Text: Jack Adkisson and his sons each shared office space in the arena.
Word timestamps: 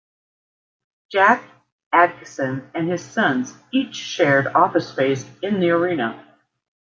Jack 1.11 1.43
Adkisson 1.93 2.67
and 2.73 2.89
his 2.89 3.03
sons 3.05 3.53
each 3.71 3.93
shared 3.93 4.47
office 4.47 4.89
space 4.89 5.29
in 5.43 5.59
the 5.59 5.69
arena. 5.69 6.27